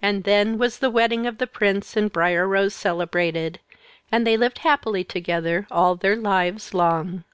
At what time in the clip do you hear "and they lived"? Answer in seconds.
4.12-4.58